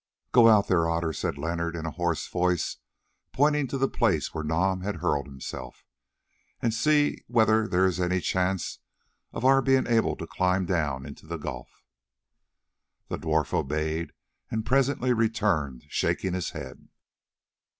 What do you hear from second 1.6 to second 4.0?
in a hoarse voice, pointing to the